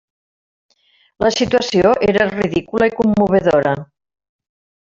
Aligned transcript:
La 1.25 1.31
situació 1.35 1.91
era 2.07 2.27
ridícula 2.31 2.89
i 2.93 2.95
commovedora. 3.03 3.75